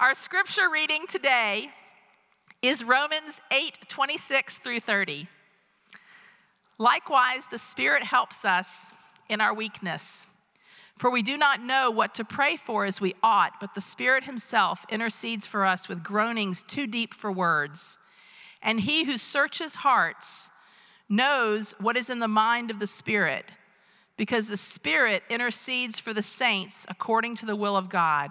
[0.00, 1.68] Our scripture reading today
[2.62, 5.28] is Romans 8 26 through 30.
[6.78, 8.86] Likewise, the Spirit helps us
[9.28, 10.26] in our weakness.
[10.96, 14.24] For we do not know what to pray for as we ought, but the Spirit
[14.24, 17.98] Himself intercedes for us with groanings too deep for words.
[18.62, 20.48] And He who searches hearts
[21.10, 23.52] knows what is in the mind of the Spirit,
[24.16, 28.30] because the Spirit intercedes for the saints according to the will of God.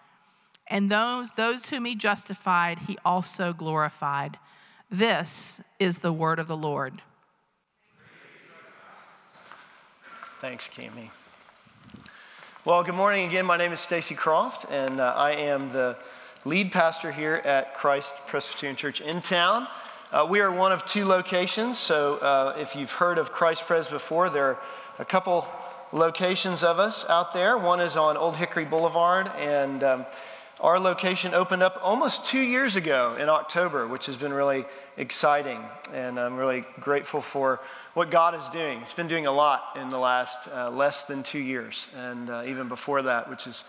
[0.71, 4.39] And those, those whom he justified, he also glorified.
[4.89, 7.01] This is the word of the Lord.
[10.39, 11.09] Thanks, Cami.
[12.63, 13.45] Well, good morning again.
[13.45, 15.97] My name is Stacy Croft, and uh, I am the
[16.45, 19.67] lead pastor here at Christ Presbyterian Church in town.
[20.09, 23.89] Uh, we are one of two locations, so uh, if you've heard of Christ Pres
[23.89, 24.59] before, there are
[24.99, 25.45] a couple
[25.91, 27.57] locations of us out there.
[27.57, 30.05] One is on Old Hickory Boulevard, and um,
[30.61, 34.63] our location opened up almost two years ago in October, which has been really
[34.95, 35.59] exciting,
[35.91, 37.59] and I'm really grateful for
[37.95, 38.79] what God is doing.
[38.79, 42.43] He's been doing a lot in the last uh, less than two years, and uh,
[42.45, 43.63] even before that, which is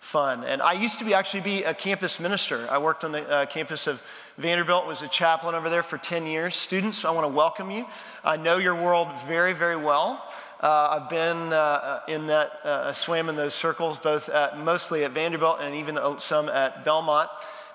[0.00, 0.42] fun.
[0.44, 2.66] And I used to be actually be a campus minister.
[2.70, 4.02] I worked on the uh, campus of
[4.38, 6.56] Vanderbilt, was a chaplain over there for 10 years.
[6.56, 7.84] Students, I want to welcome you.
[8.24, 10.24] I know your world very, very well.
[10.60, 15.12] Uh, I've been uh, in that, uh, swam in those circles, both at, mostly at
[15.12, 17.30] Vanderbilt and even some at Belmont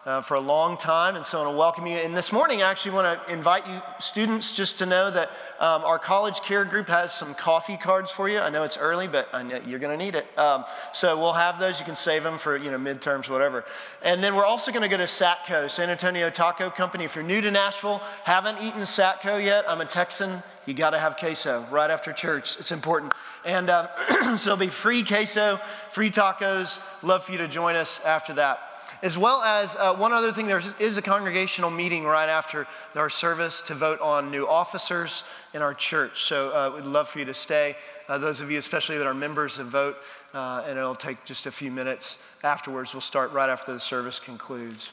[0.05, 1.95] uh, for a long time, and so I want to welcome you.
[1.95, 5.81] And this morning, I actually want to invite you, students, just to know that um,
[5.85, 8.39] our college care group has some coffee cards for you.
[8.39, 9.29] I know it's early, but
[9.65, 10.25] you're going to need it.
[10.37, 11.79] Um, so we'll have those.
[11.79, 13.63] You can save them for you know midterms, whatever.
[14.01, 17.05] And then we're also going to go to Satco, San Antonio Taco Company.
[17.05, 20.43] If you're new to Nashville, haven't eaten Satco yet, I'm a Texan.
[20.65, 22.59] You got to have queso right after church.
[22.59, 23.13] It's important.
[23.45, 23.87] And um,
[24.37, 25.59] so it'll be free queso,
[25.91, 26.79] free tacos.
[27.01, 28.59] Love for you to join us after that
[29.03, 32.65] as well as uh, one other thing there is a congregational meeting right after
[32.95, 36.23] our service to vote on new officers in our church.
[36.23, 37.75] So uh, we'd love for you to stay.
[38.07, 39.97] Uh, those of you, especially that are members, of vote,
[40.33, 42.93] uh, and it'll take just a few minutes afterwards.
[42.93, 44.91] We'll start right after the service concludes.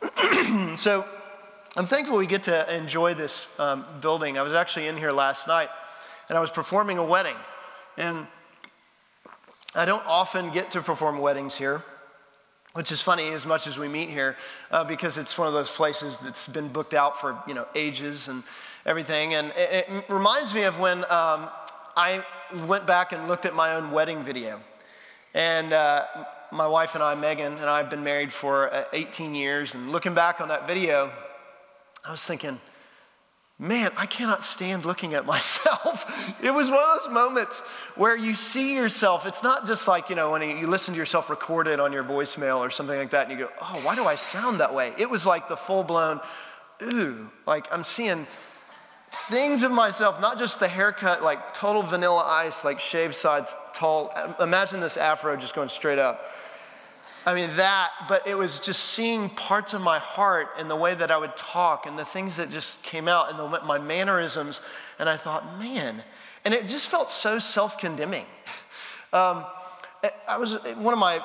[0.76, 1.04] so
[1.76, 4.38] I'm thankful we get to enjoy this um, building.
[4.38, 5.68] I was actually in here last night,
[6.28, 7.36] and I was performing a wedding,
[7.98, 8.26] and
[9.74, 11.82] I don't often get to perform weddings here
[12.76, 14.36] which is funny as much as we meet here
[14.70, 18.28] uh, because it's one of those places that's been booked out for you know ages
[18.28, 18.42] and
[18.84, 19.32] everything.
[19.32, 21.48] And it, it reminds me of when um,
[21.96, 22.22] i
[22.66, 24.60] went back and looked at my own wedding video.
[25.32, 26.04] And uh,
[26.52, 29.74] my wife and i megan and i have been married for uh, 18 years.
[29.74, 31.10] And looking back on that video
[32.06, 32.60] i was thinking
[33.58, 36.04] man, I cannot stand looking at myself.
[36.42, 37.60] it was one of those moments
[37.94, 39.26] where you see yourself.
[39.26, 42.58] It's not just like, you know, when you listen to yourself recorded on your voicemail
[42.58, 44.92] or something like that, and you go, oh, why do I sound that way?
[44.98, 46.20] It was like the full blown,
[46.82, 48.26] ooh, like I'm seeing
[49.28, 54.12] things of myself, not just the haircut, like total vanilla ice, like shaved sides, tall.
[54.40, 56.20] Imagine this afro just going straight up.
[57.26, 60.94] I mean, that, but it was just seeing parts of my heart and the way
[60.94, 64.60] that I would talk and the things that just came out and the, my mannerisms.
[65.00, 66.04] And I thought, man,
[66.44, 68.24] and it just felt so self condemning.
[69.12, 69.46] Um,
[70.28, 71.20] I was, one of my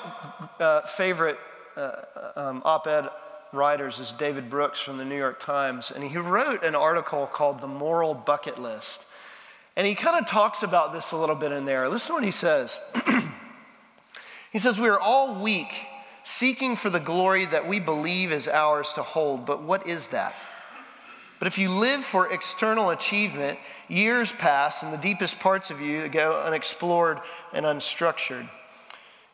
[0.59, 1.38] uh, favorite
[1.75, 2.03] uh,
[2.35, 3.09] um, op ed
[3.51, 7.59] writers is David Brooks from the New York Times, and he wrote an article called
[7.59, 9.07] The Moral Bucket List.
[9.75, 11.90] And he kind of talks about this a little bit in there.
[11.90, 12.79] Listen to what he says.
[14.53, 15.88] he says, We are all weak
[16.24, 19.46] seeking for the glory that we believe is ours to hold.
[19.46, 20.36] But what is that?
[21.40, 23.58] But if you live for external achievement,
[23.88, 27.20] years pass and the deepest parts of you go unexplored
[27.52, 28.47] and unstructured.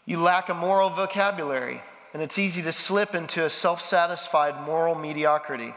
[0.05, 1.81] You lack a moral vocabulary,
[2.13, 5.73] and it's easy to slip into a self satisfied moral mediocrity.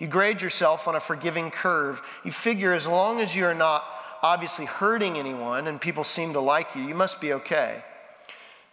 [0.00, 2.02] You grade yourself on a forgiving curve.
[2.24, 3.84] You figure as long as you are not
[4.20, 7.84] obviously hurting anyone and people seem to like you, you must be okay.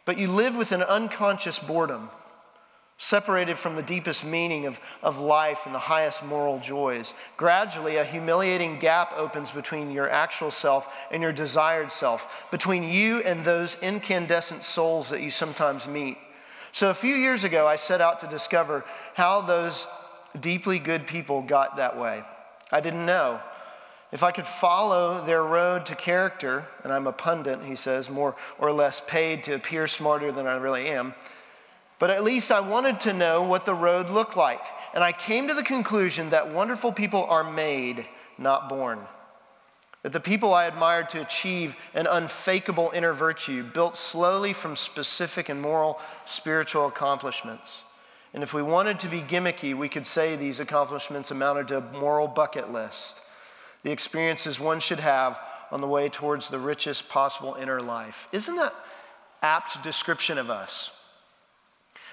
[0.06, 2.10] But you live with an unconscious boredom,
[2.98, 7.14] separated from the deepest meaning of, of life and the highest moral joys.
[7.36, 13.20] Gradually, a humiliating gap opens between your actual self and your desired self, between you
[13.20, 16.18] and those incandescent souls that you sometimes meet.
[16.72, 18.86] So, a few years ago, I set out to discover
[19.16, 19.88] how those
[20.40, 22.22] deeply good people got that way.
[22.72, 23.40] I didn't know.
[24.16, 28.38] If I could follow their road to character, and I'm a pundit, he says, more
[28.58, 31.14] or less paid to appear smarter than I really am,
[32.00, 34.66] but at least I wanted to know what the road looked like.
[34.94, 38.08] And I came to the conclusion that wonderful people are made,
[38.38, 39.00] not born.
[40.04, 45.50] That the people I admired to achieve an unfakeable inner virtue built slowly from specific
[45.50, 47.84] and moral spiritual accomplishments.
[48.34, 52.00] And if we wanted to be gimmicky, we could say these accomplishments amounted to a
[52.00, 53.20] moral bucket list.
[53.86, 55.40] The experiences one should have
[55.70, 58.28] on the way towards the richest possible inner life.
[58.32, 58.74] Isn't that
[59.44, 60.90] apt description of us?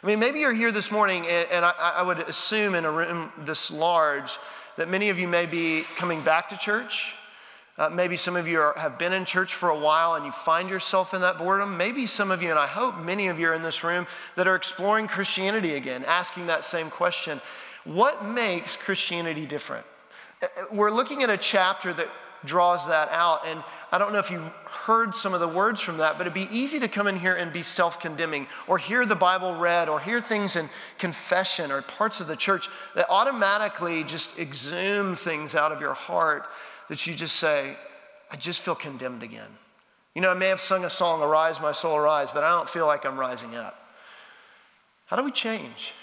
[0.02, 2.92] I mean, maybe you're here this morning, and, and I, I would assume in a
[2.92, 4.36] room this large
[4.76, 7.14] that many of you may be coming back to church.
[7.78, 10.32] Uh, maybe some of you are, have been in church for a while and you
[10.32, 11.78] find yourself in that boredom.
[11.78, 14.46] Maybe some of you, and I hope many of you are in this room, that
[14.46, 17.40] are exploring Christianity again, asking that same question
[17.84, 19.86] What makes Christianity different?
[20.72, 22.08] We're looking at a chapter that
[22.44, 23.46] draws that out.
[23.46, 26.34] And I don't know if you heard some of the words from that, but it'd
[26.34, 29.88] be easy to come in here and be self condemning or hear the Bible read
[29.88, 30.68] or hear things in
[30.98, 36.46] confession or parts of the church that automatically just exhume things out of your heart
[36.88, 37.76] that you just say,
[38.30, 39.48] I just feel condemned again.
[40.14, 42.68] You know, I may have sung a song, Arise, my soul, arise, but I don't
[42.68, 43.78] feel like I'm rising up.
[45.06, 45.94] How do we change?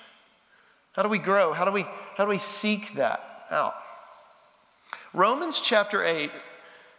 [0.93, 1.53] How do we grow?
[1.53, 1.83] How do we,
[2.15, 3.73] how do we seek that out?
[5.13, 6.29] Romans chapter 8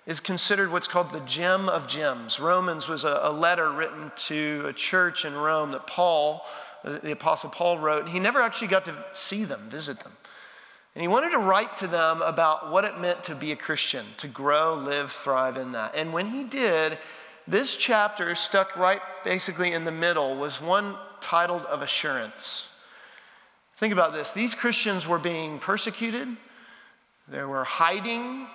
[0.04, 2.40] is considered what's called the gem of gems.
[2.40, 6.44] Romans was a, a, letter written to a church in Rome that Paul,
[6.82, 8.08] uh, the Apostle Paul, wrote.
[8.08, 10.10] He never actually got to see them, visit them.
[10.96, 14.04] And he wanted to write to them about what it meant to be a Christian,
[14.16, 15.94] to grow, live, thrive in that.
[15.94, 16.98] And when he did,
[17.46, 22.68] this chapter stuck right basically in the middle was one titled of assurance.
[23.76, 26.36] Think about this these Christians were being persecuted,
[27.30, 28.46] they were hiding.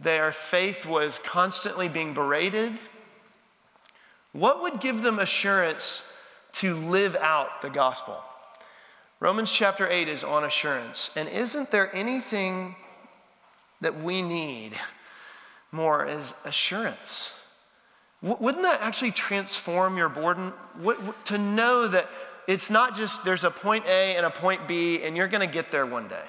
[0.00, 2.78] Their faith was constantly being berated.
[4.32, 6.02] What would give them assurance
[6.54, 8.16] to live out the gospel?
[9.20, 11.10] Romans chapter 8 is on assurance.
[11.14, 12.74] And isn't there anything
[13.80, 14.72] that we need
[15.70, 17.32] more as assurance?
[18.22, 20.54] Wouldn't that actually transform your boredom?
[21.26, 22.08] To know that
[22.48, 25.52] it's not just there's a point A and a point B and you're going to
[25.52, 26.24] get there one day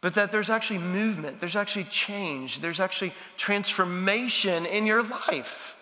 [0.00, 5.76] but that there's actually movement, there's actually change, there's actually transformation in your life.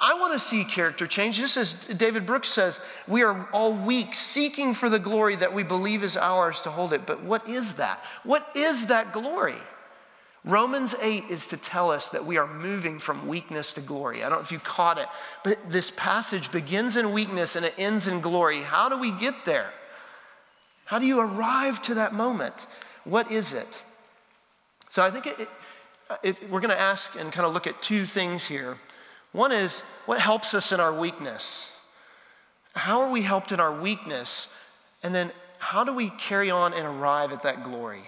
[0.00, 1.36] I, want to see character change.
[1.36, 5.62] Just as David Brooks says, we are all weak, seeking for the glory that we
[5.62, 7.04] believe is ours to hold it.
[7.04, 8.02] But what is that?
[8.22, 9.58] What is that glory?
[10.42, 14.24] Romans 8 is to tell us that we are moving from weakness to glory.
[14.24, 15.06] I don't know if you caught it,
[15.42, 18.60] but this passage begins in weakness and it ends in glory.
[18.60, 19.70] How do we get there?
[20.86, 22.66] How do you arrive to that moment?
[23.04, 23.82] What is it?
[24.88, 25.48] So I think it, it,
[26.22, 28.76] it, we're going to ask and kind of look at two things here.
[29.32, 31.72] One is what helps us in our weakness?
[32.74, 34.52] How are we helped in our weakness?
[35.02, 38.02] And then how do we carry on and arrive at that glory?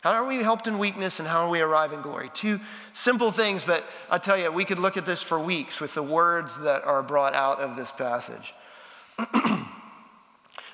[0.00, 2.30] How are we helped in weakness and how are we arrive in glory?
[2.32, 2.58] Two
[2.94, 6.02] simple things, but I tell you, we could look at this for weeks with the
[6.02, 8.54] words that are brought out of this passage.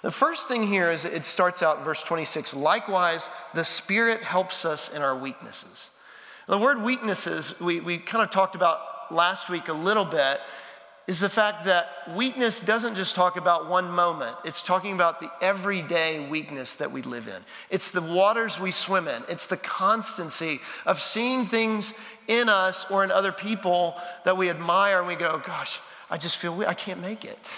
[0.06, 4.88] The first thing here is it starts out verse 26 likewise, the Spirit helps us
[4.88, 5.90] in our weaknesses.
[6.46, 10.38] The word weaknesses, we, we kind of talked about last week a little bit,
[11.08, 15.28] is the fact that weakness doesn't just talk about one moment, it's talking about the
[15.40, 17.42] everyday weakness that we live in.
[17.68, 21.94] It's the waters we swim in, it's the constancy of seeing things
[22.28, 26.36] in us or in other people that we admire and we go, gosh, I just
[26.36, 27.50] feel I can't make it.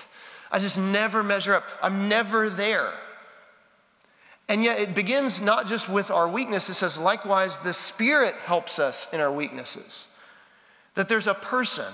[0.51, 1.65] I just never measure up.
[1.83, 2.93] I'm never there.
[4.49, 8.79] And yet it begins not just with our weakness, it says, likewise, the Spirit helps
[8.79, 10.09] us in our weaknesses.
[10.95, 11.93] That there's a person,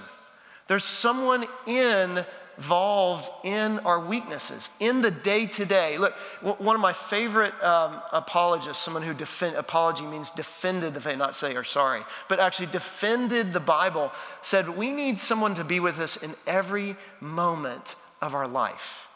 [0.69, 5.99] there's someone involved in our weaknesses, in the day to day.
[5.99, 6.15] Look,
[6.61, 11.35] one of my favorite um, apologists, someone who defend, apology means defended the faith, not
[11.35, 15.99] say or sorry, but actually defended the Bible, said, We need someone to be with
[15.99, 19.07] us in every moment of our life.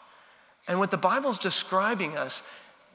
[0.67, 2.43] And what the Bible's describing us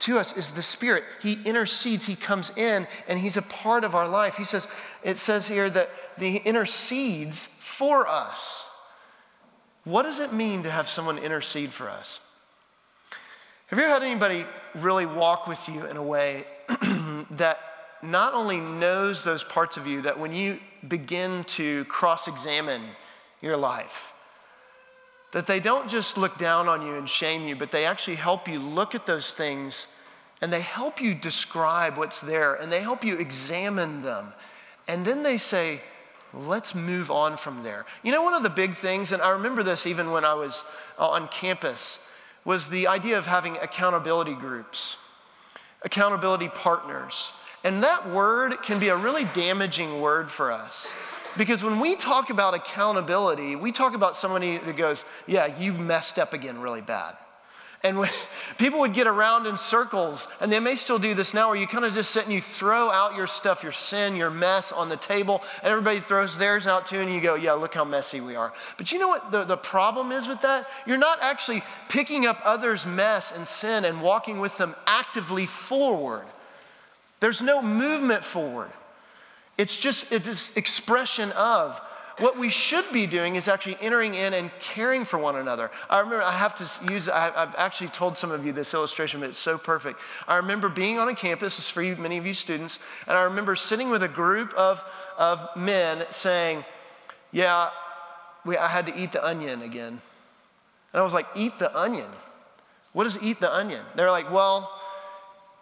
[0.00, 1.02] to us is the Spirit.
[1.21, 4.37] He intercedes, He comes in, and He's a part of our life.
[4.37, 4.68] He says,
[5.02, 8.66] it says here that He intercedes for us.
[9.83, 12.21] What does it mean to have someone intercede for us?
[13.66, 16.44] Have you ever had anybody really walk with you in a way
[17.33, 17.59] that
[18.02, 22.83] not only knows those parts of you, that when you begin to cross examine
[23.40, 24.13] your life,
[25.35, 28.47] that they don't just look down on you and shame you, but they actually help
[28.47, 29.88] you look at those things
[30.41, 34.33] and they help you describe what's there and they help you examine them.
[34.87, 35.81] And then they say,
[36.33, 37.85] let's move on from there.
[38.05, 40.62] You know, one of the big things, and I remember this even when I was
[41.00, 41.99] uh, on campus,
[42.45, 44.99] was the idea of having accountability groups,
[45.83, 47.33] accountability partners.
[47.64, 50.93] And that word can be a really damaging word for us.
[51.37, 56.19] Because when we talk about accountability, we talk about somebody that goes, Yeah, you messed
[56.19, 57.17] up again really bad.
[57.85, 58.11] And when,
[58.59, 61.67] people would get around in circles, and they may still do this now, where you
[61.67, 64.88] kind of just sit and you throw out your stuff, your sin, your mess on
[64.88, 68.21] the table, and everybody throws theirs out too, and you go, Yeah, look how messy
[68.21, 68.53] we are.
[68.79, 70.67] But you know what the, the problem is with that?
[70.87, 76.25] You're not actually picking up others' mess and sin and walking with them actively forward.
[77.21, 78.71] There's no movement forward.
[79.56, 81.80] It's just it's expression of
[82.18, 85.70] what we should be doing is actually entering in and caring for one another.
[85.90, 89.20] I remember, I have to use, I, have actually told some of you this illustration,
[89.20, 89.99] but it's so perfect.
[90.28, 93.16] I remember being on a campus, this is for you, many of you students, and
[93.16, 94.84] I remember sitting with a group of,
[95.18, 96.64] of men saying,
[97.32, 97.70] Yeah,
[98.44, 100.00] we, I had to eat the onion again.
[100.92, 102.11] And I was like, Eat the onion?
[102.92, 103.82] What is eat the onion?
[103.96, 104.70] They're like, Well,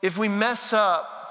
[0.03, 1.22] if we mess up,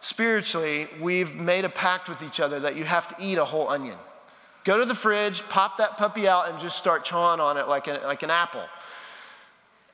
[0.00, 3.68] spiritually, we've made a pact with each other that you have to eat a whole
[3.68, 3.96] onion.
[4.64, 7.86] Go to the fridge, pop that puppy out, and just start chawing on it like,
[7.86, 8.64] a, like an apple.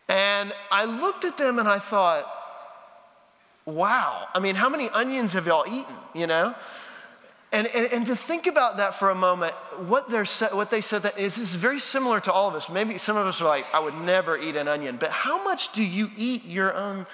[0.08, 2.26] And I looked at them and I thought,
[3.64, 6.54] wow, I mean, how many onions have y'all eaten, you know?
[7.52, 9.52] And, and, and, to think about that for a moment,
[9.86, 12.70] what, they're, what they said that is, is very similar to all of us.
[12.70, 15.72] Maybe some of us are like, I would never eat an onion, but how much
[15.72, 17.06] do you eat your own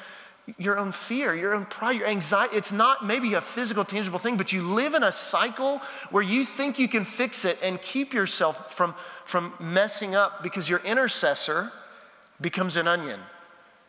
[0.56, 2.56] your own fear, your own pride, your anxiety.
[2.56, 6.44] It's not maybe a physical, tangible thing, but you live in a cycle where you
[6.44, 11.70] think you can fix it and keep yourself from, from messing up because your intercessor
[12.40, 13.20] becomes an onion.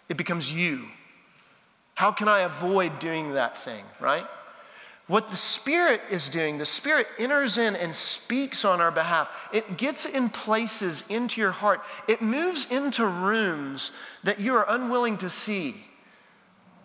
[0.09, 0.85] It becomes you.
[1.95, 4.25] How can I avoid doing that thing, right?
[5.07, 9.29] What the Spirit is doing, the Spirit enters in and speaks on our behalf.
[9.51, 11.81] It gets in places into your heart.
[12.07, 13.91] It moves into rooms
[14.23, 15.83] that you are unwilling to see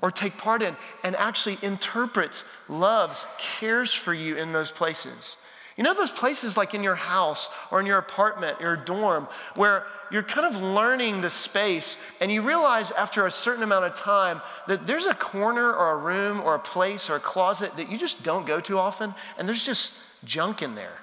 [0.04, 5.38] or take part in and actually interprets, loves, cares for you in those places.
[5.78, 9.86] You know, those places like in your house or in your apartment, your dorm, where
[10.10, 14.42] you're kind of learning the space and you realize after a certain amount of time
[14.68, 17.96] that there's a corner or a room or a place or a closet that you
[17.96, 20.98] just don't go to often and there's just junk in there.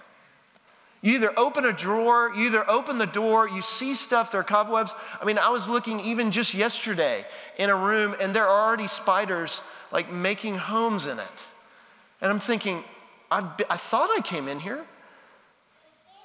[1.01, 4.43] You either open a drawer, you either open the door, you see stuff, there are
[4.43, 4.93] cobwebs.
[5.19, 7.25] I mean, I was looking even just yesterday
[7.57, 11.45] in a room, and there are already spiders like making homes in it.
[12.21, 12.83] And I'm thinking,
[13.31, 13.39] i
[13.69, 14.85] I thought I came in here.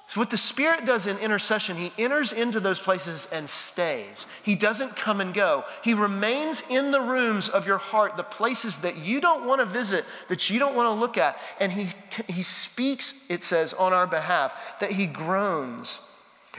[0.09, 4.25] So, what the Spirit does in intercession, He enters into those places and stays.
[4.41, 5.65] He doesn't come and go.
[5.83, 9.65] He remains in the rooms of your heart, the places that you don't want to
[9.65, 11.37] visit, that you don't want to look at.
[11.59, 11.89] And He,
[12.27, 15.99] he speaks, it says, on our behalf, that He groans.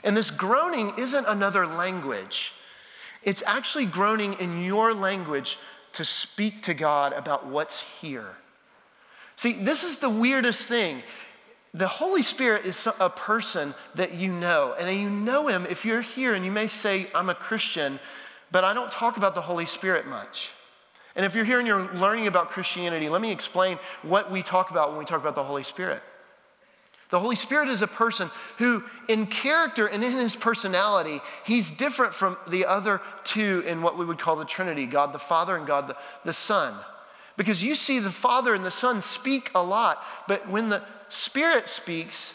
[0.04, 2.52] And this groaning isn't another language,
[3.22, 5.58] it's actually groaning in your language
[5.94, 8.36] to speak to God about what's here.
[9.36, 11.02] See, this is the weirdest thing
[11.74, 16.00] the Holy Spirit is a person that you know, and you know him if you're
[16.00, 18.00] here and you may say, I'm a Christian,
[18.50, 20.50] but I don't talk about the Holy Spirit much.
[21.14, 24.70] And if you're here and you're learning about Christianity, let me explain what we talk
[24.70, 26.02] about when we talk about the Holy Spirit.
[27.10, 32.14] The Holy Spirit is a person who, in character and in his personality, he's different
[32.14, 35.66] from the other two in what we would call the Trinity God the Father and
[35.66, 36.74] God the, the Son.
[37.36, 41.68] Because you see the Father and the Son speak a lot, but when the Spirit
[41.68, 42.34] speaks,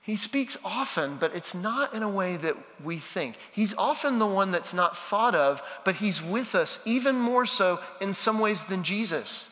[0.00, 3.36] he speaks often, but it's not in a way that we think.
[3.52, 7.78] He's often the one that's not thought of, but he's with us even more so
[8.00, 9.50] in some ways than Jesus.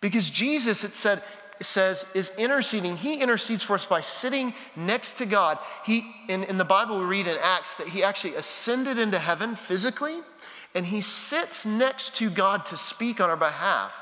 [0.00, 1.22] Because Jesus, it said,
[1.60, 2.96] says, is interceding.
[2.96, 5.58] He intercedes for us by sitting next to God.
[5.84, 9.54] He, in, in the Bible, we read in Acts that he actually ascended into heaven
[9.54, 10.20] physically,
[10.74, 13.94] and he sits next to God to speak on our behalf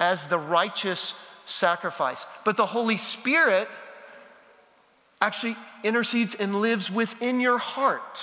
[0.00, 1.12] as the righteous
[1.48, 2.26] sacrifice.
[2.44, 3.68] But the Holy Spirit
[5.20, 8.22] actually intercedes and lives within your heart.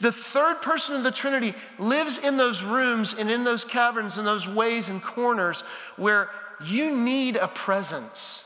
[0.00, 4.26] The third person of the Trinity lives in those rooms and in those caverns and
[4.26, 5.62] those ways and corners
[5.96, 6.28] where
[6.64, 8.44] you need a presence.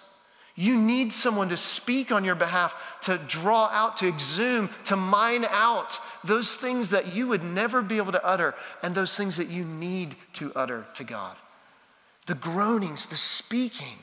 [0.55, 5.47] You need someone to speak on your behalf, to draw out, to exhume, to mine
[5.51, 9.49] out those things that you would never be able to utter and those things that
[9.49, 11.37] you need to utter to God
[12.29, 13.99] the groanings, the speaking.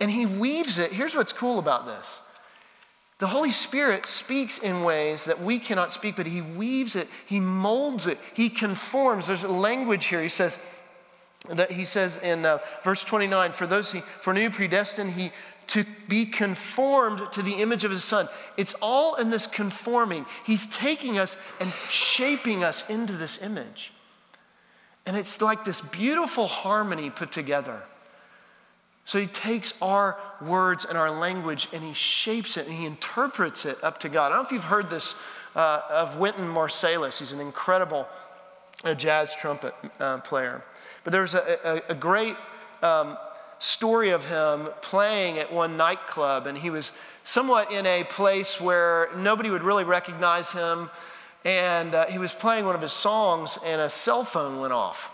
[0.00, 0.92] And he weaves it.
[0.92, 2.20] Here's what's cool about this
[3.18, 7.40] The Holy Spirit speaks in ways that we cannot speak, but He weaves it, He
[7.40, 9.28] molds it, He conforms.
[9.28, 10.20] There's language here.
[10.20, 10.58] He says,
[11.48, 15.30] that he says in uh, verse 29 for those he foreknew predestined he
[15.66, 20.66] to be conformed to the image of his son it's all in this conforming he's
[20.74, 23.92] taking us and shaping us into this image
[25.06, 27.82] and it's like this beautiful harmony put together
[29.06, 33.66] so he takes our words and our language and he shapes it and he interprets
[33.66, 34.26] it up to God.
[34.26, 35.14] I don't know if you've heard this
[35.54, 37.18] uh, of Wynton Marsalis.
[37.18, 38.08] He's an incredible
[38.82, 40.62] uh, jazz trumpet uh, player.
[41.04, 42.34] But there's a, a, a great
[42.82, 43.18] um,
[43.58, 46.92] story of him playing at one nightclub, and he was
[47.24, 50.90] somewhat in a place where nobody would really recognize him.
[51.44, 55.10] And uh, he was playing one of his songs, and a cell phone went off.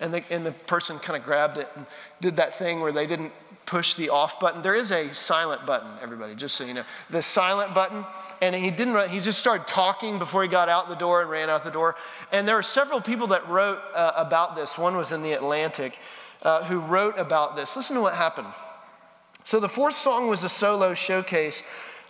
[0.00, 1.86] And the, and the person kind of grabbed it and
[2.20, 3.32] did that thing where they didn't
[3.66, 4.62] push the off button.
[4.62, 6.84] There is a silent button, everybody, just so you know.
[7.10, 8.04] The silent button.
[8.40, 11.50] And he didn't, he just started talking before he got out the door and ran
[11.50, 11.96] out the door.
[12.30, 14.78] And there are several people that wrote uh, about this.
[14.78, 15.98] One was in the Atlantic
[16.42, 17.74] uh, who wrote about this.
[17.76, 18.48] Listen to what happened.
[19.44, 21.62] So the fourth song was a solo showcase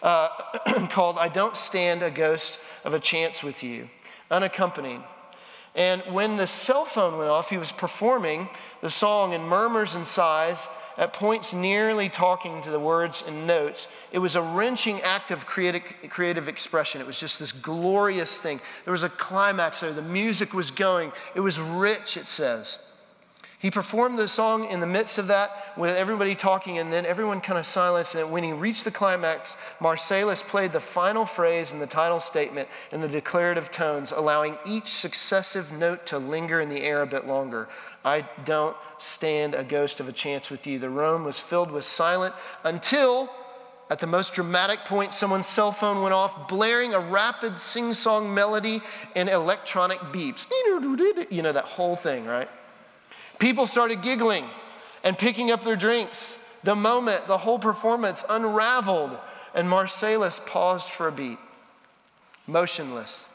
[0.03, 0.29] uh,
[0.91, 3.89] called I Don't Stand a Ghost of a Chance with You,
[4.31, 5.01] unaccompanied.
[5.75, 8.49] And when the cell phone went off, he was performing
[8.81, 13.87] the song in murmurs and sighs, at points nearly talking to the words and notes.
[14.13, 17.01] It was a wrenching act of creative, creative expression.
[17.01, 18.61] It was just this glorious thing.
[18.85, 19.93] There was a climax there.
[19.93, 21.13] The music was going.
[21.35, 22.79] It was rich, it says.
[23.59, 27.41] He performed the song in the midst of that with everybody talking, and then everyone
[27.41, 28.15] kind of silenced.
[28.15, 32.69] And when he reached the climax, Marsalis played the final phrase in the title statement
[32.93, 37.27] in the declarative tones, allowing each successive note to linger in the air a bit
[37.27, 37.67] longer.
[38.05, 40.79] I don't stand a ghost of a chance with you.
[40.79, 43.31] The room was filled with silence until,
[43.89, 48.35] at the most dramatic point, someone's cell phone went off, blaring a rapid sing song
[48.35, 48.83] melody
[49.15, 50.47] and electronic beeps.
[51.31, 52.51] You know, that whole thing, right?
[53.39, 54.45] People started giggling
[55.05, 56.39] and picking up their drinks.
[56.65, 59.17] The moment the whole performance unraveled,
[59.55, 61.39] and Marsalis paused for a beat,
[62.47, 63.29] motionless,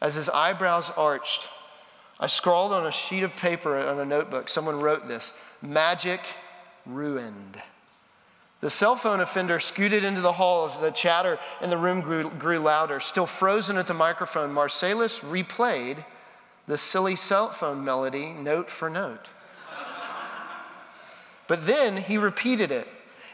[0.00, 1.48] as his eyebrows arched.
[2.18, 4.48] I scrawled on a sheet of paper on a notebook.
[4.48, 6.20] Someone wrote this Magic
[6.86, 7.60] ruined.
[8.60, 12.28] The cell phone offender scooted into the hall as the chatter in the room grew,
[12.28, 13.00] grew louder.
[13.00, 16.04] Still frozen at the microphone, Marsalis replayed
[16.66, 19.28] the silly cell phone melody note for note.
[21.50, 22.86] But then he repeated it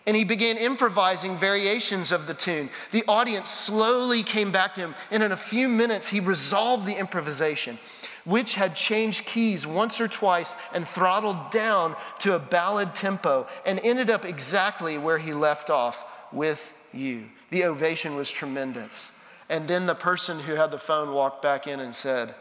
[0.07, 2.71] and he began improvising variations of the tune.
[2.91, 6.99] The audience slowly came back to him, and in a few minutes, he resolved the
[6.99, 7.79] improvisation,
[8.25, 13.81] which had changed keys once or twice and throttled down to a ballad tempo and
[13.85, 16.03] ended up exactly where he left off
[16.33, 17.25] with you.
[17.51, 19.13] The ovation was tremendous.
[19.51, 22.35] And then the person who had the phone walked back in and said,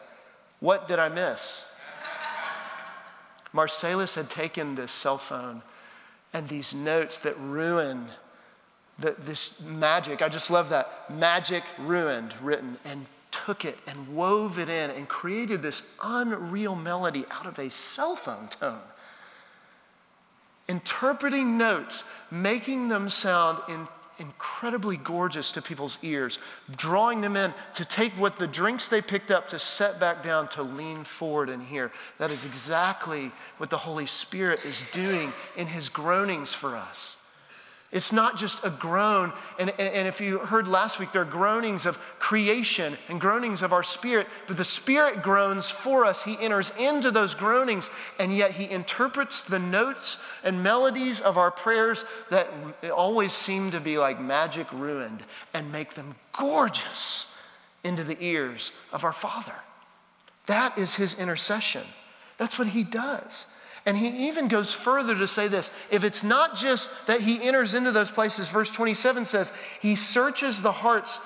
[0.61, 1.65] what did I miss?
[3.55, 5.61] Marsalis had taken this cell phone
[6.33, 8.07] and these notes that ruin
[8.99, 10.21] the, this magic.
[10.21, 15.07] I just love that magic ruined written and took it and wove it in and
[15.07, 18.79] created this unreal melody out of a cell phone tone.
[20.67, 23.87] Interpreting notes, making them sound in
[24.19, 26.39] incredibly gorgeous to people's ears,
[26.77, 30.47] drawing them in to take what the drinks they picked up to set back down
[30.49, 31.91] to lean forward and hear.
[32.17, 37.17] That is exactly what the Holy Spirit is doing in his groanings for us.
[37.95, 39.31] It's not just a groan.
[39.57, 43.71] And, and, if you heard last week, there are groanings of creation and groanings of
[43.71, 46.21] our spirit, but the Spirit groans for us.
[46.21, 51.51] He enters into those groanings, and yet He interprets the notes and melodies of our
[51.51, 52.49] prayers that
[52.93, 57.33] always seem to be like magic ruined and make them gorgeous
[57.85, 59.55] into the ears of our Father.
[60.47, 61.83] That is His intercession.
[62.37, 63.47] That's what He does.
[63.85, 67.73] And he even goes further to say this if it's not just that he enters
[67.73, 71.19] into those places, verse 27 says, he searches the hearts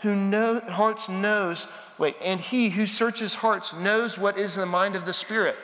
[0.00, 1.66] who know, hearts knows,
[1.98, 5.56] wait, and he who searches hearts knows what is in the mind of the Spirit.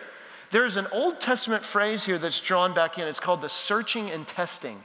[0.50, 3.08] There's an Old Testament phrase here that's drawn back in.
[3.08, 4.82] It's called the searching and testing.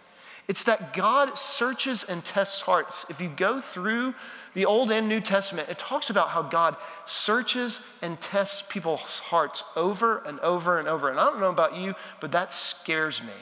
[0.47, 3.05] It's that God searches and tests hearts.
[3.09, 4.15] If you go through
[4.53, 9.63] the Old and New Testament, it talks about how God searches and tests people's hearts
[9.75, 11.09] over and over and over.
[11.09, 13.33] And I don't know about you, but that scares me.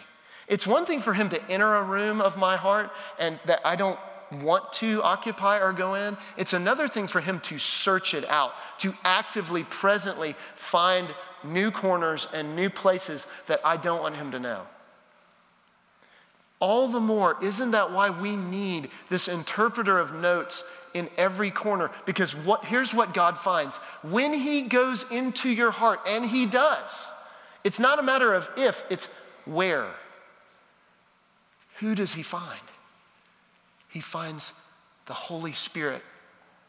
[0.48, 3.76] It's one thing for Him to enter a room of my heart and that I
[3.76, 4.00] don't
[4.42, 6.18] want to occupy or go in.
[6.38, 11.08] It's another thing for Him to search it out, to actively, presently find
[11.44, 14.64] new corners and new places that I don't want Him to know.
[16.60, 20.64] All the more, isn't that why we need this interpreter of notes
[20.94, 21.92] in every corner?
[22.06, 27.08] Because what, here's what God finds when He goes into your heart, and He does,
[27.64, 29.08] it's not a matter of if, it's
[29.46, 29.92] where.
[31.80, 32.62] Who does He find?
[33.90, 34.54] He finds
[35.08, 36.02] the Holy Spirit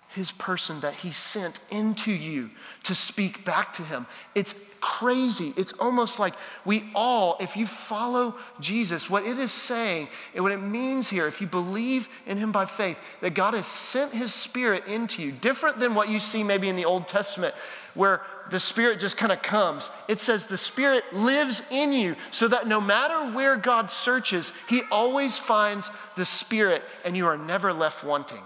[0.09, 2.51] his person that he sent into you
[2.85, 4.07] to speak back to him.
[4.35, 5.53] It's crazy.
[5.57, 10.53] It's almost like we all, if you follow Jesus, what it is saying and what
[10.53, 14.33] it means here, if you believe in him by faith, that God has sent his
[14.33, 17.55] spirit into you, different than what you see maybe in the Old Testament,
[17.95, 19.90] where the spirit just kind of comes.
[20.09, 24.83] It says the spirit lives in you so that no matter where God searches, he
[24.90, 28.42] always finds the spirit and you are never left wanting.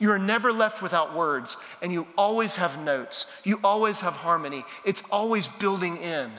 [0.00, 3.26] You are never left without words, and you always have notes.
[3.44, 4.64] You always have harmony.
[4.84, 6.30] It's always building in.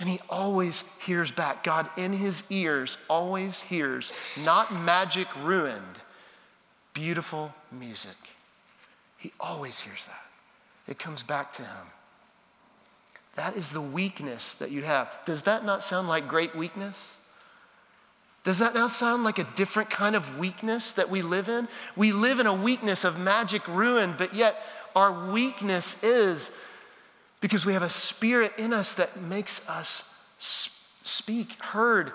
[0.00, 1.62] And he always hears back.
[1.62, 5.98] God, in his ears, always hears, not magic ruined,
[6.94, 8.16] beautiful music.
[9.18, 10.90] He always hears that.
[10.90, 11.86] It comes back to him.
[13.36, 15.10] That is the weakness that you have.
[15.24, 17.12] Does that not sound like great weakness?
[18.44, 21.66] Does that now sound like a different kind of weakness that we live in?
[21.96, 24.56] We live in a weakness of magic ruin, but yet
[24.94, 26.50] our weakness is
[27.40, 32.12] because we have a spirit in us that makes us speak, heard,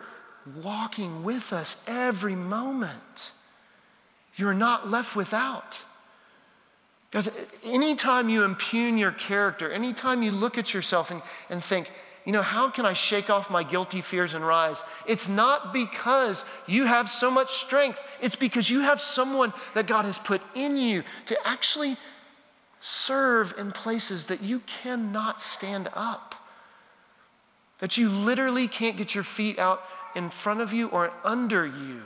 [0.64, 3.32] walking with us every moment.
[4.36, 5.80] You're not left without.
[7.12, 7.30] Guys,
[7.64, 11.92] anytime you impugn your character, anytime you look at yourself and, and think,
[12.30, 14.84] you know, how can I shake off my guilty fears and rise?
[15.08, 20.06] It's not because you have so much strength, it's because you have someone that God
[20.06, 21.98] has put in you to actually
[22.82, 26.36] serve in places that you cannot stand up.
[27.80, 29.82] That you literally can't get your feet out
[30.14, 32.04] in front of you or under you.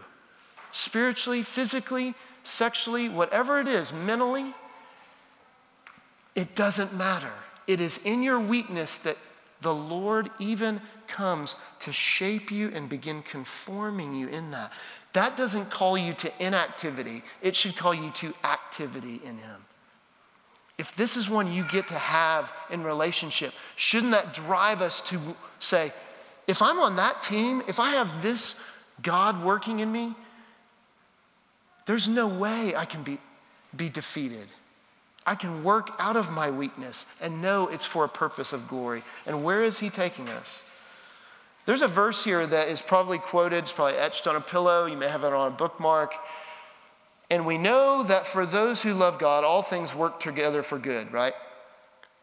[0.71, 4.53] Spiritually, physically, sexually, whatever it is, mentally,
[6.33, 7.33] it doesn't matter.
[7.67, 9.17] It is in your weakness that
[9.63, 14.71] the Lord even comes to shape you and begin conforming you in that.
[15.13, 19.65] That doesn't call you to inactivity, it should call you to activity in Him.
[20.77, 25.19] If this is one you get to have in relationship, shouldn't that drive us to
[25.59, 25.93] say,
[26.47, 28.59] if I'm on that team, if I have this
[29.01, 30.15] God working in me,
[31.85, 33.19] there's no way I can be,
[33.75, 34.47] be defeated.
[35.25, 39.03] I can work out of my weakness and know it's for a purpose of glory.
[39.25, 40.63] And where is He taking us?
[41.65, 44.85] There's a verse here that is probably quoted, it's probably etched on a pillow.
[44.85, 46.13] You may have it on a bookmark.
[47.29, 51.13] And we know that for those who love God, all things work together for good,
[51.13, 51.33] right?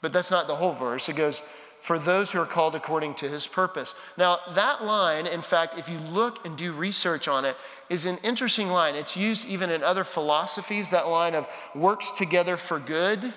[0.02, 1.08] But that's not the whole verse.
[1.08, 1.42] It goes,
[1.80, 3.94] for those who are called according to his purpose.
[4.16, 7.56] Now, that line, in fact, if you look and do research on it,
[7.88, 8.94] is an interesting line.
[8.94, 10.90] It's used even in other philosophies.
[10.90, 13.32] That line of works together for good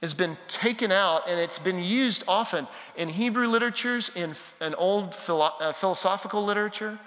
[0.00, 5.14] has been taken out and it's been used often in Hebrew literatures, in an old
[5.14, 6.98] philo- uh, philosophical literature.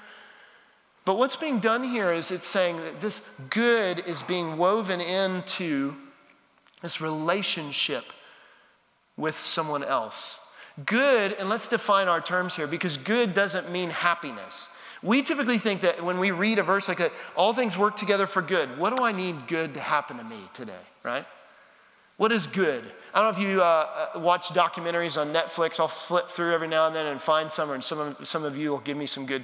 [1.03, 5.95] But what's being done here is it's saying that this good is being woven into
[6.81, 8.05] this relationship
[9.17, 10.39] with someone else.
[10.85, 14.67] Good, and let's define our terms here because good doesn't mean happiness.
[15.01, 18.27] We typically think that when we read a verse like that, all things work together
[18.27, 18.77] for good.
[18.77, 20.73] What do I need good to happen to me today,
[21.03, 21.25] right?
[22.17, 22.83] What is good?
[23.13, 25.79] I don't know if you uh, uh, watch documentaries on Netflix.
[25.79, 28.57] I'll flip through every now and then and find some, and some of, some of
[28.57, 29.43] you will give me some good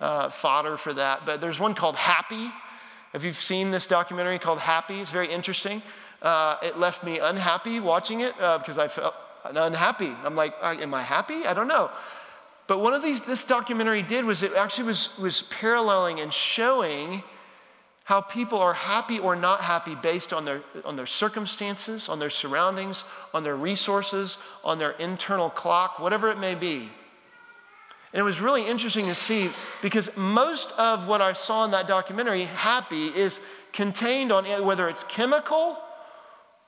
[0.00, 1.26] uh, fodder for that.
[1.26, 2.50] But there's one called Happy.
[3.12, 5.00] Have you've seen this documentary called Happy?
[5.00, 5.82] It's very interesting.
[6.22, 10.12] Uh, it left me unhappy watching it uh, because I felt unhappy.
[10.24, 11.44] I'm like, am I happy?
[11.46, 11.90] I don't know.
[12.68, 17.22] But one of these this documentary did was it actually was, was paralleling and showing
[18.04, 22.30] how people are happy or not happy based on their, on their circumstances, on their
[22.30, 23.04] surroundings,
[23.34, 26.88] on their resources, on their internal clock, whatever it may be.
[28.12, 31.88] And it was really interesting to see because most of what I saw in that
[31.88, 33.40] documentary, happy, is
[33.72, 35.78] contained on whether it's chemical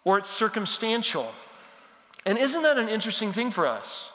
[0.05, 1.33] or it's circumstantial.
[2.27, 4.11] And isn't that an interesting thing for us?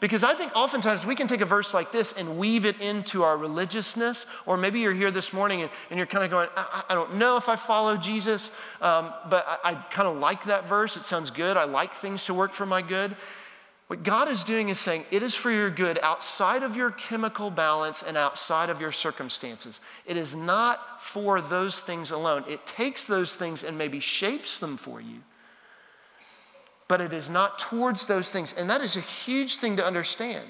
[0.00, 3.24] Because I think oftentimes we can take a verse like this and weave it into
[3.24, 6.84] our religiousness, or maybe you're here this morning and, and you're kind of going, I,
[6.88, 10.68] I, don't know if I follow Jesus, um, but I, I kind of like that
[10.68, 10.96] verse.
[10.96, 11.56] It sounds good.
[11.56, 13.16] I like things to work for my good.
[13.88, 17.50] What God is doing is saying it is for your good outside of your chemical
[17.50, 19.80] balance and outside of your circumstances.
[20.06, 22.44] It is not for those things alone.
[22.46, 25.22] It takes those things and maybe shapes them for you,
[26.88, 28.54] but it is not towards those things.
[28.54, 30.46] And that is a huge thing to understand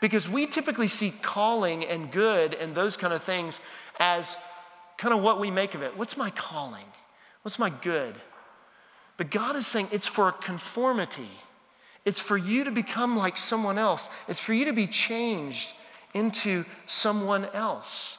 [0.00, 3.60] Because we typically see calling and good and those kind of things
[3.98, 4.36] as
[4.96, 5.96] kind of what we make of it.
[5.96, 6.84] What's my calling?
[7.42, 8.14] What's my good?
[9.16, 11.28] But God is saying it's for conformity.
[12.04, 14.08] It's for you to become like someone else.
[14.26, 15.72] It's for you to be changed
[16.14, 18.18] into someone else.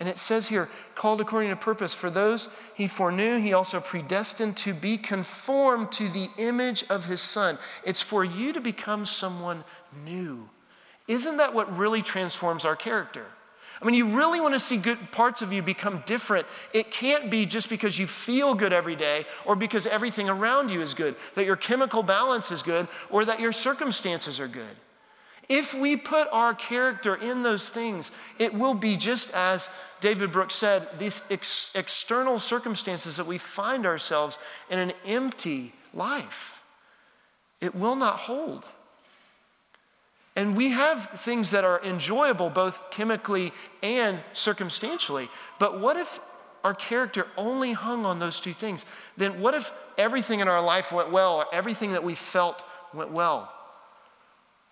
[0.00, 1.92] And it says here, called according to purpose.
[1.92, 7.20] For those he foreknew, he also predestined to be conformed to the image of his
[7.20, 7.58] son.
[7.84, 9.64] It's for you to become someone
[10.04, 10.48] new.
[11.08, 13.26] Isn't that what really transforms our character?
[13.80, 16.46] I mean, you really want to see good parts of you become different.
[16.72, 20.80] It can't be just because you feel good every day or because everything around you
[20.80, 24.76] is good, that your chemical balance is good or that your circumstances are good.
[25.48, 30.54] If we put our character in those things, it will be just as David Brooks
[30.54, 36.60] said these ex- external circumstances that we find ourselves in an empty life.
[37.60, 38.66] It will not hold.
[40.36, 45.28] And we have things that are enjoyable both chemically and circumstantially.
[45.58, 46.20] But what if
[46.62, 48.84] our character only hung on those two things?
[49.16, 53.10] Then what if everything in our life went well or everything that we felt went
[53.10, 53.52] well?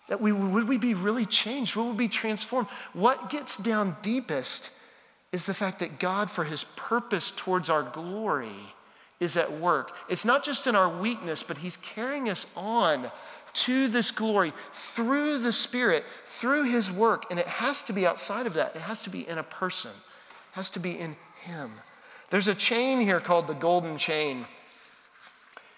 [0.09, 1.75] That we would we be really changed?
[1.77, 2.69] Would we be transformed?
[2.93, 4.71] What gets down deepest
[5.33, 8.75] is the fact that God, for his purpose towards our glory,
[9.19, 9.93] is at work.
[10.09, 13.11] It's not just in our weakness, but he's carrying us on
[13.57, 17.25] to this glory through the Spirit, through His work.
[17.31, 19.91] And it has to be outside of that, it has to be in a person,
[19.91, 21.73] it has to be in Him.
[22.31, 24.45] There's a chain here called the golden chain.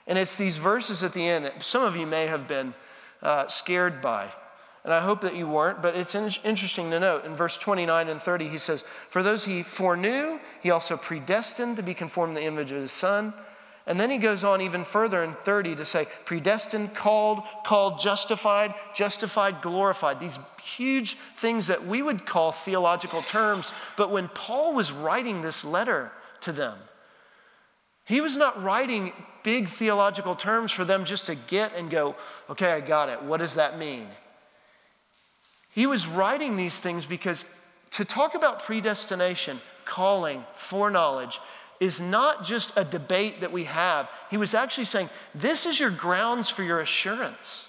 [0.07, 1.53] And it's these verses at the end.
[1.61, 2.73] Some of you may have been
[3.23, 4.29] uh, scared by.
[4.85, 7.25] And I hope that you weren't, but it's interesting to note.
[7.25, 11.83] In verse 29 and 30, he says, For those he foreknew, he also predestined to
[11.83, 13.35] be conformed to the image of his son
[13.89, 18.75] and then he goes on even further in 30 to say, predestined, called, called, justified,
[18.95, 20.21] justified, glorified.
[20.21, 23.73] These huge things that we would call theological terms.
[23.97, 26.77] But when Paul was writing this letter to them,
[28.09, 32.17] he was not writing big theological terms for them just to get and go,
[32.49, 33.23] okay, I got it.
[33.23, 34.07] What does that mean?
[35.75, 37.45] He was writing these things because
[37.93, 41.39] to talk about predestination, calling, foreknowledge,
[41.81, 44.09] is not just a debate that we have.
[44.31, 47.68] He was actually saying, This is your grounds for your assurance.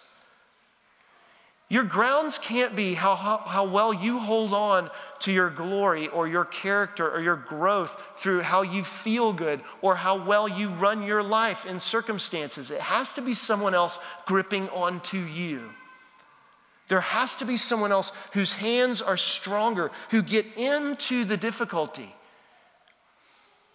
[1.71, 6.27] Your grounds can't be how, how, how, well you hold on to your glory or
[6.27, 11.03] your character or your growth through how you feel good or how well you run
[11.03, 12.71] your life in circumstances.
[12.71, 15.69] It has to be someone else gripping onto you.
[16.87, 22.15] There has to be someone else whose hands are stronger, who get into the difficulty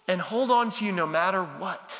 [0.09, 1.97] and hold on to you no matter what.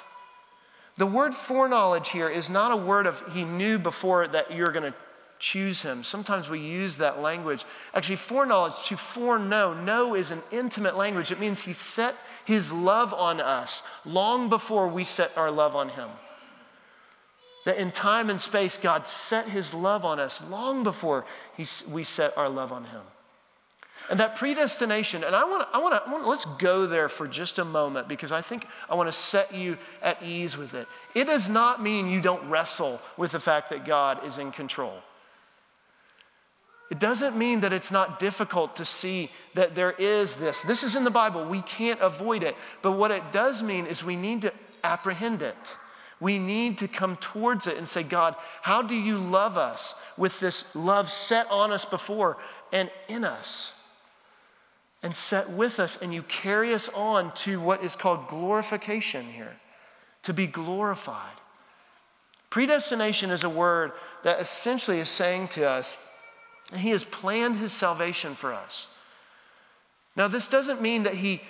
[0.97, 4.91] The word foreknowledge here is not a word of he knew before that you're going
[4.91, 4.97] to
[5.39, 6.03] choose him.
[6.03, 7.65] Sometimes we use that language.
[7.93, 11.31] Actually, foreknowledge, to foreknow, know is an intimate language.
[11.31, 15.89] It means he set his love on us long before we set our love on
[15.89, 16.09] him.
[17.65, 21.25] That in time and space, God set his love on us long before
[21.57, 23.01] he, we set our love on him.
[24.09, 27.57] And that predestination, and I want to, I want to, let's go there for just
[27.57, 30.87] a moment because I think I want to set you at ease with it.
[31.15, 34.93] It does not mean you don't wrestle with the fact that God is in control.
[36.91, 40.61] It doesn't mean that it's not difficult to see that there is this.
[40.61, 41.45] This is in the Bible.
[41.45, 42.55] We can't avoid it.
[42.81, 45.75] But what it does mean is we need to apprehend it.
[46.19, 50.39] We need to come towards it and say, God, how do you love us with
[50.39, 52.37] this love set on us before
[52.71, 53.73] and in us?
[55.05, 59.55] and set with us, and you carry us on to what is called glorification here,
[60.23, 61.35] to be glorified.
[62.49, 63.91] Predestination is a word
[64.23, 65.95] that essentially is saying to us,
[66.73, 68.87] He has planned His salvation for us.
[70.15, 71.41] Now, this doesn't mean that He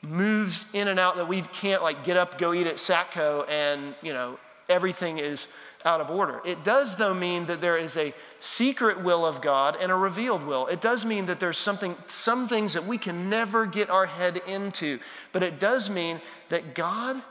[0.00, 3.94] moves in and out, that we can't like get up, go eat at Satco, and
[4.02, 5.48] you know, everything is
[5.84, 6.40] out of order.
[6.44, 10.44] It does, though, mean that there is a secret will of God and a revealed
[10.44, 10.66] will.
[10.66, 14.40] It does mean that there's something, some things that we can never get our head
[14.46, 14.98] into.
[15.32, 17.22] But it does mean that God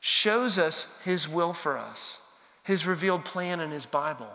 [0.00, 2.18] shows us His will for us,
[2.62, 4.30] His revealed plan in His Bible.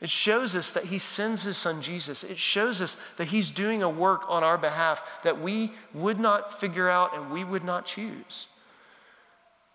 [0.00, 2.24] It shows us that He sends His Son Jesus.
[2.24, 6.58] It shows us that He's doing a work on our behalf that we would not
[6.60, 8.46] figure out and we would not choose.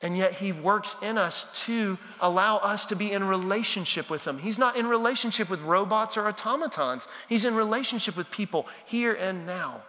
[0.01, 4.38] And yet he works in us to allow us to be in relationship with him.
[4.38, 7.07] He's not in relationship with robots or automatons.
[7.27, 9.81] He's in relationship with people here and now.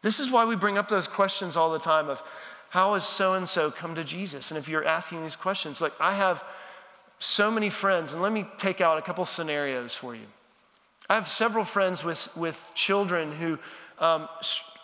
[0.00, 2.22] This is why we bring up those questions all the time of
[2.70, 4.50] how has so and so come to Jesus?
[4.50, 6.42] And if you're asking these questions, like I have
[7.22, 10.26] so many friends, and let me take out a couple scenarios for you.
[11.08, 13.60] I have several friends with, with children who
[14.00, 14.28] um,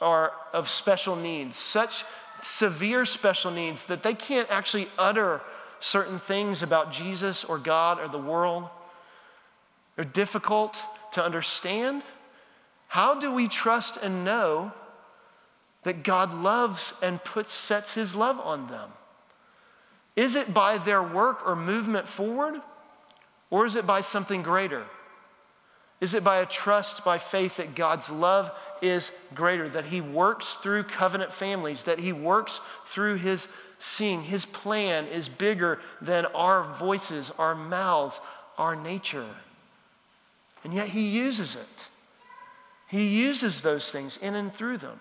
[0.00, 2.04] are of special needs, such
[2.40, 5.40] severe special needs that they can't actually utter
[5.80, 8.68] certain things about Jesus or God or the world.
[9.96, 10.80] They're difficult
[11.12, 12.04] to understand.
[12.86, 14.72] How do we trust and know
[15.82, 18.90] that God loves and puts, sets his love on them?
[20.18, 22.60] Is it by their work or movement forward,
[23.50, 24.84] or is it by something greater?
[26.00, 28.50] Is it by a trust, by faith that God's love
[28.82, 33.46] is greater, that He works through covenant families, that He works through His
[33.78, 34.24] seeing?
[34.24, 38.20] His plan is bigger than our voices, our mouths,
[38.58, 39.28] our nature.
[40.64, 41.86] And yet He uses it.
[42.88, 44.98] He uses those things in and through them.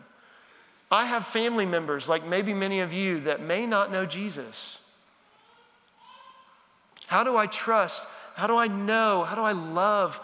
[0.92, 4.78] I have family members, like maybe many of you, that may not know Jesus.
[7.08, 8.06] How do I trust?
[8.36, 9.24] How do I know?
[9.24, 10.20] How do I love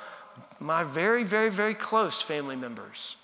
[0.60, 3.16] my very, very, very close family members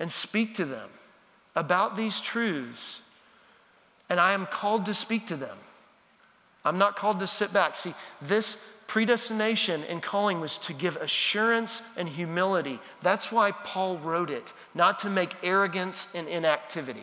[0.00, 0.88] and speak to them
[1.54, 3.02] about these truths?
[4.08, 5.58] And I am called to speak to them.
[6.64, 7.74] I'm not called to sit back.
[7.74, 12.78] See, this predestination and calling was to give assurance and humility.
[13.02, 17.02] That's why Paul wrote it, not to make arrogance and inactivity.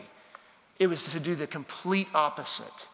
[0.79, 2.87] It was to do the complete opposite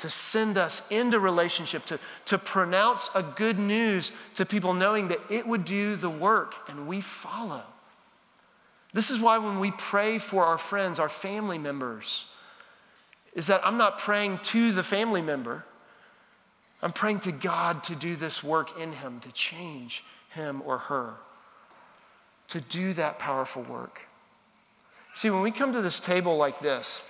[0.00, 5.20] to send us into relationship, to, to pronounce a good news to people, knowing that
[5.30, 7.62] it would do the work and we follow.
[8.92, 12.26] This is why when we pray for our friends, our family members,
[13.34, 15.64] is that I'm not praying to the family member.
[16.82, 21.14] I'm praying to God to do this work in him, to change him or her,
[22.48, 24.00] to do that powerful work.
[25.14, 27.02] See, when we come to this table like this,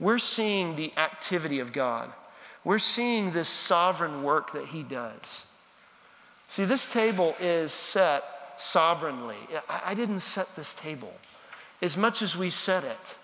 [0.00, 2.10] we're seeing the activity of God.
[2.64, 5.44] We're seeing this sovereign work that He does.
[6.48, 8.24] See, this table is set
[8.56, 9.36] sovereignly.
[9.68, 11.12] I didn't set this table.
[11.82, 13.14] As much as we set it,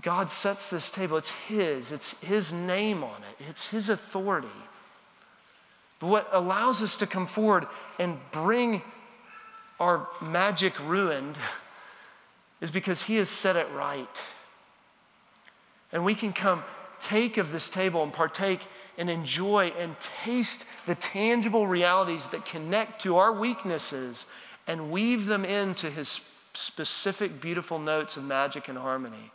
[0.00, 1.18] God sets this table.
[1.18, 4.48] It's His, it's His name on it, it's His authority.
[6.00, 7.66] But what allows us to come forward
[7.98, 8.82] and bring
[9.78, 11.36] our magic ruined
[12.60, 14.24] is because He has set it right.
[15.92, 16.64] And we can come
[17.00, 18.60] take of this table and partake
[18.98, 24.26] and enjoy and taste the tangible realities that connect to our weaknesses
[24.66, 26.20] and weave them into his
[26.54, 29.30] specific, beautiful notes of magic and harmony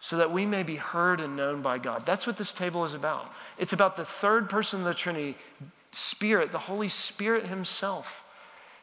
[0.00, 2.06] so that we may be heard and known by God.
[2.06, 3.32] That's what this table is about.
[3.58, 5.36] It's about the third person of the Trinity,
[5.90, 8.24] Spirit, the Holy Spirit Himself.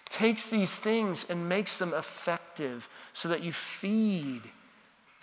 [0.10, 4.41] Takes these things and makes them effective so that you feed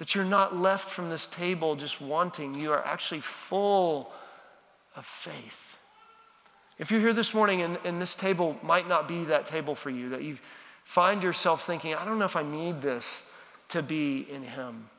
[0.02, 4.10] that you're not left from this table just wanting, you are actually full
[4.96, 5.76] of faith.
[6.80, 9.90] If you're here this morning and, and this table might not be that table for
[9.90, 10.38] you, that you
[10.84, 13.32] find yourself thinking, I don't know if I need this
[13.68, 14.90] to be in Him,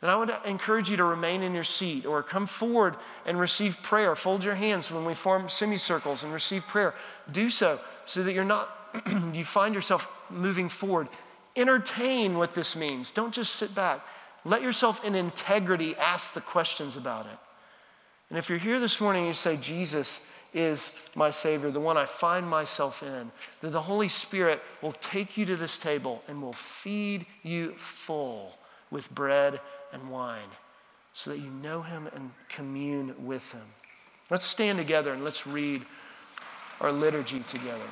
[0.00, 2.94] then I would encourage you to remain in your seat or come forward
[3.26, 4.14] and receive prayer.
[4.14, 6.94] Fold your hands when we form semicircles and receive prayer.
[7.32, 8.70] Do so so that you're not,
[9.34, 11.08] you find yourself moving forward.
[11.56, 13.10] Entertain what this means.
[13.10, 14.02] Don't just sit back.
[14.44, 17.38] Let yourself in integrity ask the questions about it.
[18.30, 20.20] And if you're here this morning and you say, Jesus
[20.54, 25.36] is my Savior, the one I find myself in, then the Holy Spirit will take
[25.36, 28.56] you to this table and will feed you full
[28.90, 29.60] with bread
[29.92, 30.48] and wine
[31.14, 33.64] so that you know Him and commune with Him.
[34.30, 35.84] Let's stand together and let's read
[36.80, 37.84] our liturgy together.